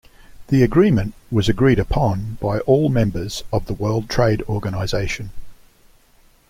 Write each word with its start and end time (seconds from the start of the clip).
The 0.47 0.63
agreement 0.63 1.13
was 1.29 1.47
agreed 1.47 1.77
upon 1.77 2.39
by 2.41 2.57
all 2.61 2.89
members 2.89 3.43
of 3.53 3.67
the 3.67 3.75
World 3.75 4.09
Trade 4.09 4.41
Organization. 4.49 5.29